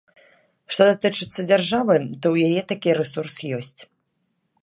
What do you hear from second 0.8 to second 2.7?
датычыцца дзяржавы, то ў яе